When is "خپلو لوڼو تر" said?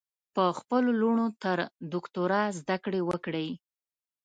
0.59-1.57